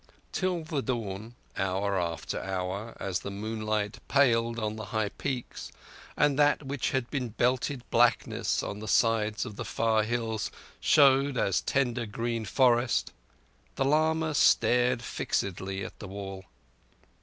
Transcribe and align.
Till 0.31 0.63
the 0.63 0.81
dawn, 0.81 1.35
hour 1.55 1.99
after 1.99 2.41
hour, 2.41 2.97
as 2.99 3.19
the 3.19 3.29
moonlight 3.29 3.99
paled 4.07 4.57
on 4.57 4.75
the 4.75 4.85
high 4.85 5.09
peaks, 5.09 5.71
and 6.17 6.39
that 6.39 6.63
which 6.65 6.89
had 6.89 7.11
been 7.11 7.29
belted 7.29 7.87
blackness 7.91 8.63
on 8.63 8.79
the 8.79 8.87
sides 8.87 9.45
of 9.45 9.57
the 9.57 9.63
far 9.63 10.01
hills 10.01 10.49
showed 10.79 11.37
as 11.37 11.61
tender 11.61 12.07
green 12.07 12.45
forest, 12.45 13.11
the 13.75 13.85
lama 13.85 14.33
stared 14.33 15.03
fixedly 15.03 15.85
at 15.85 15.99
the 15.99 16.07
wall. 16.07 16.45